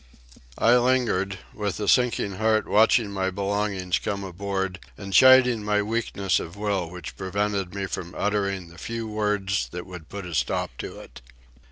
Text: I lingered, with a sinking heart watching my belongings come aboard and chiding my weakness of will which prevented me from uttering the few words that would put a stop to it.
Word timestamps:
I 0.57 0.77
lingered, 0.77 1.37
with 1.53 1.79
a 1.79 1.87
sinking 1.87 2.37
heart 2.37 2.67
watching 2.67 3.11
my 3.11 3.29
belongings 3.29 3.99
come 3.99 4.23
aboard 4.23 4.79
and 4.97 5.13
chiding 5.13 5.63
my 5.63 5.83
weakness 5.83 6.39
of 6.39 6.55
will 6.57 6.89
which 6.89 7.15
prevented 7.15 7.75
me 7.75 7.85
from 7.85 8.15
uttering 8.17 8.69
the 8.69 8.79
few 8.79 9.07
words 9.07 9.69
that 9.69 9.85
would 9.85 10.09
put 10.09 10.25
a 10.25 10.33
stop 10.33 10.71
to 10.79 10.99
it. 10.99 11.21